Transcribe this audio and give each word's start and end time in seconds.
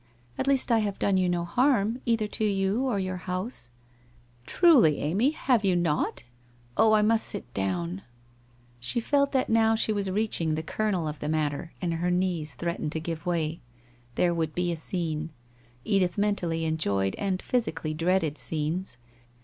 At 0.35 0.47
least 0.47 0.71
I 0.71 0.79
have 0.79 0.97
done 0.97 1.17
you 1.17 1.29
no 1.29 1.45
harm, 1.45 2.01
either 2.07 2.25
to 2.25 2.43
you 2.43 2.87
or 2.87 2.97
your 2.97 3.17
house!'' 3.17 3.69
Truly, 4.47 4.97
Amy, 4.97 5.29
have 5.29 5.63
you 5.63 5.75
not? 5.75 6.23
Oh, 6.75 6.93
I 6.93 7.03
must 7.03 7.27
sit 7.27 7.53
down!' 7.53 8.01
She 8.79 8.99
felt 8.99 9.31
that 9.33 9.47
now 9.47 9.75
she 9.75 9.93
was 9.93 10.09
reaching 10.09 10.55
the 10.55 10.63
kernel 10.63 11.07
of 11.07 11.19
the 11.19 11.29
matter 11.29 11.71
and 11.83 11.93
her 11.93 12.09
knees 12.09 12.55
threatened 12.55 12.93
to 12.93 12.99
give 12.99 13.27
way. 13.27 13.59
There 14.15 14.33
would 14.33 14.55
be 14.55 14.71
a 14.71 14.75
scene. 14.75 15.29
Edith 15.85 16.17
mentally 16.17 16.65
enjoyed 16.65 17.13
and 17.19 17.39
physically 17.39 17.93
dreaded 17.93 18.39
scenes. 18.39 18.97